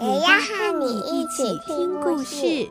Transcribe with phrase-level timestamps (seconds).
[0.00, 2.68] 也要和你一起听故事。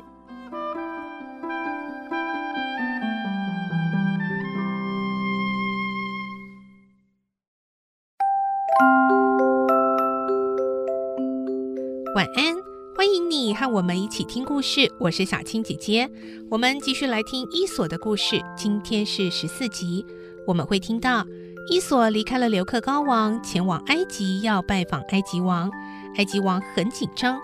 [12.14, 12.56] 晚安，
[12.96, 14.92] 欢迎你和我们一起听故事。
[15.00, 16.10] 我是小青姐姐，
[16.52, 18.42] 我们继续来听伊索的故事。
[18.58, 20.06] 今天是十四集，
[20.46, 21.26] 我们会听到
[21.70, 25.72] 伊索离开了刘克高王，前往埃及要拜访埃及王。
[26.18, 27.40] 埃及王很紧张，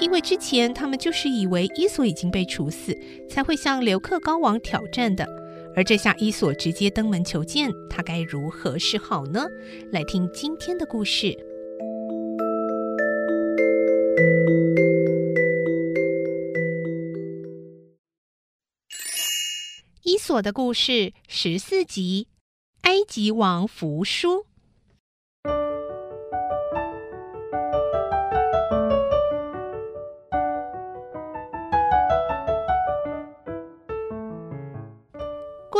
[0.00, 2.96] 因为之前他们就是以为伊索已经被处死，
[3.28, 5.26] 才会向刘克高王挑战的。
[5.76, 9.44] 而这下伊索直接登门求见，他该如何是好呢？
[9.90, 11.36] 来听今天的故事。
[20.02, 22.28] 伊索的故事十四集：
[22.82, 24.46] 埃及王服输。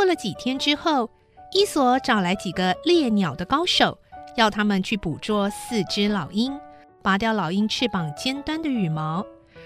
[0.05, 1.09] 过了几天之后，
[1.51, 3.97] 伊索找来几个猎鸟的高手，
[4.37, 6.53] 要他们去捕捉四只老鹰。
[7.01, 9.25] 拔掉老鹰翅膀尖端的羽毛，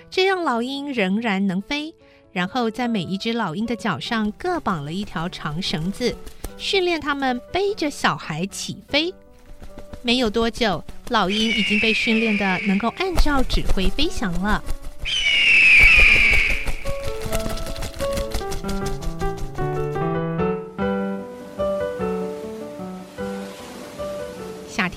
[0.10, 1.94] 这让老鹰仍然能飞。
[2.32, 6.16] 然后在每一只老鹰的脚上各绑了一条长绳子，
[6.58, 9.14] 训练它们背着小孩起飞。
[10.02, 14.64] 没有多久，老鹰已经被训练得能够按照指挥飞翔了。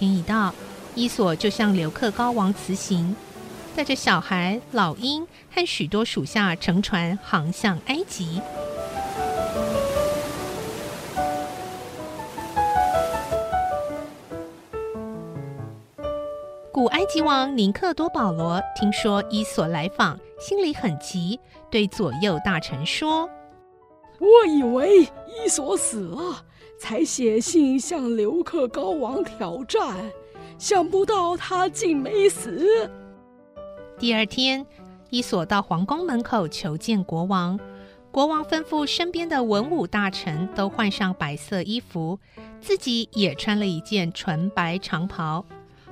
[0.03, 0.53] 天一到。
[0.97, 3.15] 伊索就向刘克高王辞行，
[3.77, 8.43] 带着小孩、老鹰和许多属下乘船航向埃及。
[16.73, 21.39] 古埃及王宁克多保罗听说伊索来访，心里很急，
[21.71, 23.31] 对左右大臣说
[24.19, 26.45] ：“我以为伊索死了，
[26.83, 30.11] 才写信向刘克高王挑战。”
[30.59, 32.89] 想不到他竟没死。
[33.99, 34.65] 第二天，
[35.11, 37.59] 伊索到皇宫门口求见国王。
[38.13, 42.19] 国王吩咐身边的文武大臣都换上白色衣服，
[42.61, 45.45] 自己也穿了一件纯白长袍，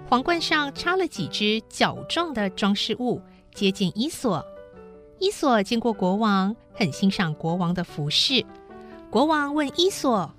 [0.08, 3.20] 皇冠上插了几只角状的装饰物，
[3.52, 4.44] 接近伊索。
[5.18, 8.44] 伊索见过国王，很欣赏国王的服饰。
[9.10, 10.32] 国王问伊索：“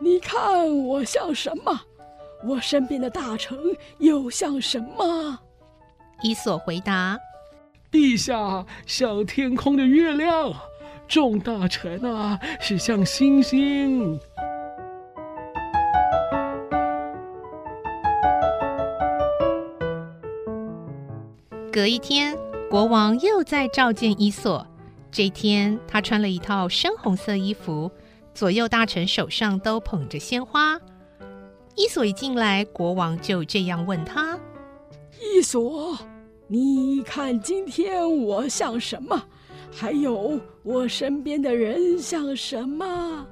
[0.00, 1.80] 你看我像什么？”
[2.42, 3.58] 我身边的大臣
[3.98, 5.38] 又像什么？
[6.22, 7.18] 伊索回答
[7.92, 10.50] ：“陛下像天空的月亮，
[11.06, 14.18] 众大臣啊是像星星。”
[21.70, 22.36] 隔一天，
[22.70, 24.66] 国王又再召见伊索。
[25.12, 27.90] 这天，他穿了一套深红色衣服，
[28.34, 30.80] 左右大臣手上都捧着鲜花。
[31.76, 34.38] 伊索一进来，国王就这样问他
[35.20, 35.96] ：“伊索，
[36.48, 39.22] 你看今天我像什么？
[39.70, 43.26] 还有我身边的人像什么？”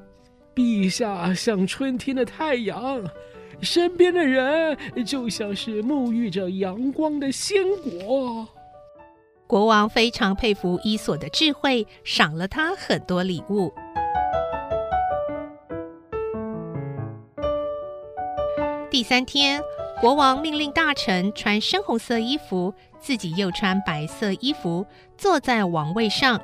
[0.55, 3.03] 陛下像春天的太阳，
[3.61, 8.47] 身边的人就像是沐浴着阳光的鲜果。
[9.47, 13.73] 国王非常佩服伊索的智慧，赏了他很多礼物。
[18.99, 19.63] 第三天，
[20.01, 24.85] 国王命令大臣穿深红色衣服，自己又穿白色衣服，
[25.17, 26.43] 坐在王位上。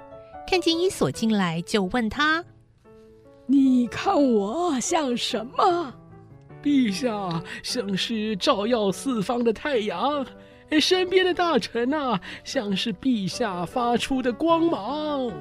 [0.48, 2.44] 看见伊索进来，就问他
[3.46, 5.92] ：“你看我像什么？”
[6.62, 10.24] 陛下像是照耀四方的太阳，
[10.80, 15.32] 身边的大臣啊，像是陛下发出的光芒。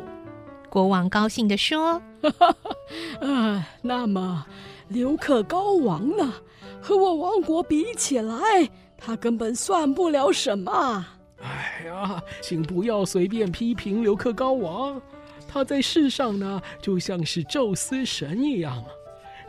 [0.73, 2.55] 国王高兴地说：“哈哈，
[3.21, 4.43] 啊，那么
[4.87, 6.33] 刘克高王呢？”
[6.81, 8.35] 和我王国比起来，
[8.97, 11.05] 他根本算不了什么。
[11.43, 14.99] 哎呀，请不要随便批评刘克高王，
[15.47, 18.83] 他在世上呢，就像是宙斯神一样。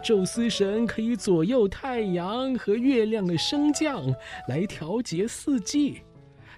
[0.02, 4.14] 宙斯神可以左右太阳和月亮的升降，
[4.46, 6.02] 来调节四季。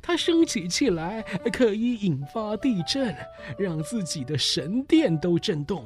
[0.07, 1.21] 他生起气来
[1.53, 3.13] 可以引发地震，
[3.59, 5.85] 让自己的神殿都震动。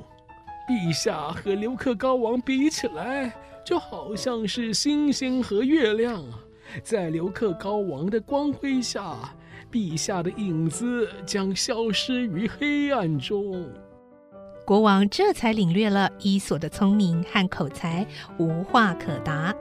[0.69, 3.33] 陛下和刘克高王比起来，
[3.65, 6.23] 就好像是星星和月亮，
[6.83, 9.17] 在刘克高王的光辉下，
[9.73, 13.67] 陛下的影子将消失于黑暗中。
[14.67, 18.07] 国王这才领略了伊索的聪明和口才，
[18.39, 19.53] 无话可答。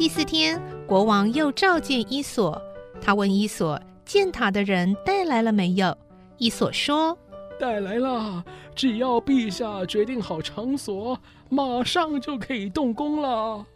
[0.00, 2.58] 第四天，国王又召见伊索，
[3.02, 5.94] 他问伊索：“建塔的人带来了没有？”
[6.40, 7.18] 伊索说
[7.60, 8.42] ：“带来了，
[8.74, 11.20] 只要陛下决定好场所，
[11.50, 13.66] 马上就可以动工了。”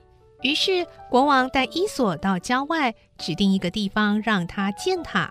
[0.41, 5.31] 于是，国王带伊索到郊外，指定一个地方让他建塔。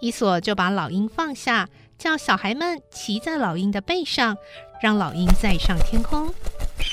[0.00, 1.68] 伊索就把老鹰放下，
[1.98, 4.36] 叫小孩们骑在老鹰的背上，
[4.80, 6.32] 让老鹰再上天空。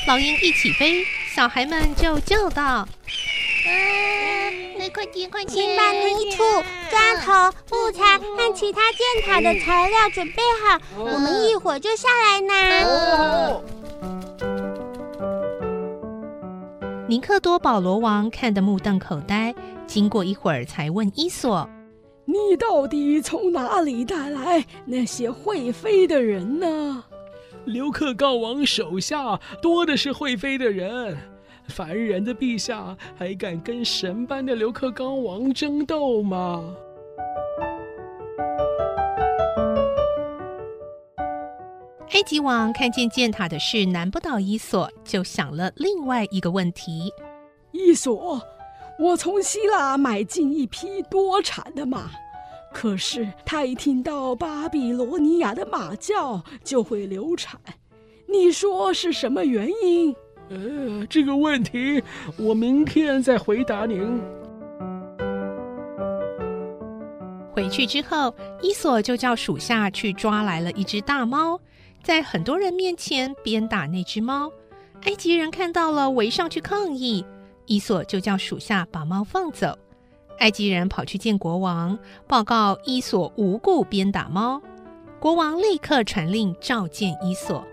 [0.07, 1.03] 老鹰一起飞，
[1.35, 2.87] 小孩们就叫道
[3.65, 6.43] ：“啊，快点，快点，请把泥土、
[6.89, 13.59] 砖头、木材和其他建塔的材料准备好，我们一会儿就下来拿。”
[17.07, 19.53] 尼克多保罗王看得目瞪口呆，
[19.85, 21.69] 经过一会儿才问伊索。
[22.25, 27.03] 你到底从哪里带来那些会飞的人呢？
[27.65, 31.17] 刘克告王手下多的是会飞的人，
[31.67, 36.75] 凡人的陛下还敢跟神般的刘克刚王争斗吗？
[42.11, 47.11] 埃及王看见建塔的事难不倒伊索，就想了另外一个问题：
[47.71, 48.41] 伊索。
[48.97, 52.11] 我从希腊买进一匹多产的马，
[52.71, 57.59] 可是他一听到巴比罗尼亚的马叫就会流产，
[58.27, 60.15] 你说是什么原因？
[60.49, 62.03] 呃，这个问题
[62.37, 64.21] 我明天再回答您。
[67.51, 71.59] 回去之后，伊索就叫属下去抓来了一只大猫，
[72.03, 74.51] 在很多人面前鞭打那只猫，
[75.03, 77.25] 埃及人看到了围上去抗议。
[77.65, 79.75] 伊索就叫属下把猫放走。
[80.39, 81.97] 埃及人跑去见国王，
[82.27, 84.61] 报告伊索无故鞭打猫。
[85.19, 87.65] 国王立刻传令召见伊索。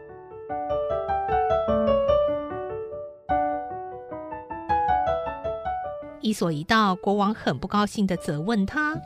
[6.33, 8.99] 伊索一到，国王很不高兴地责问他：“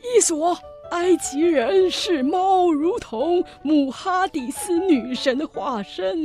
[0.00, 0.56] 伊索，
[0.92, 6.24] 埃及人视猫如同姆哈迪斯女神的化身，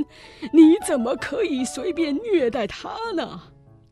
[0.54, 3.42] 你怎么可以随便虐待它呢？”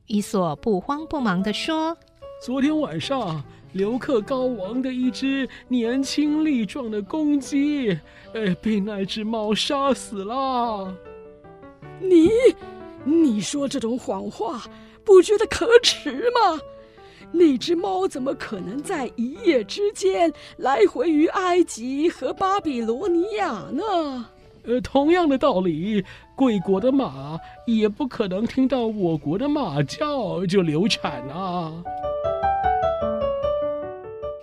[0.07, 1.97] 伊索不慌不忙地说
[2.41, 7.89] ：“昨天晚上，刘克高王的一只年轻力壮的公鸡，
[8.33, 10.95] 呃，被那只猫杀死了。
[11.99, 12.29] 你，
[13.03, 14.63] 你说这种谎话，
[15.07, 16.59] 不觉得可耻吗？
[17.31, 24.27] 那只猫怎么可能在一夜之间来回于埃及和巴比罗尼亚呢？”
[24.67, 26.03] 呃，同样的道理，
[26.35, 31.71] 贵国的马也不可能听到我国的马叫就流产啊。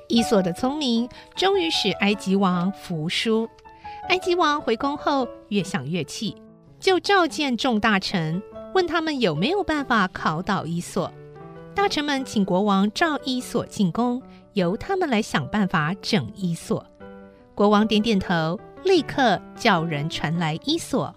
[0.08, 1.06] 伊索的聪明
[1.36, 3.46] 终于使埃及王服输。
[4.08, 6.34] 埃及王回宫后越想越气，
[6.80, 8.42] 就召见众大臣，
[8.74, 11.10] 问他们有没有办法考倒伊索。
[11.74, 14.22] 大臣们请国王召伊索进宫，
[14.52, 16.84] 由他们来想办法整伊索。
[17.54, 18.60] 国王点点头。
[18.84, 21.16] 立刻叫人传来伊索。